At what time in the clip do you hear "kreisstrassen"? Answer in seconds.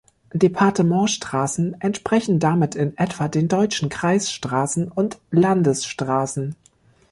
3.89-4.87